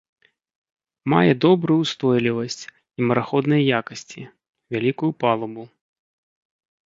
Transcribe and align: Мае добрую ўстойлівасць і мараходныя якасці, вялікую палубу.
Мае 1.13 1.33
добрую 1.45 1.75
ўстойлівасць 1.81 2.63
і 2.69 2.99
мараходныя 3.11 3.63
якасці, 3.81 4.21
вялікую 4.77 5.11
палубу. 5.25 5.63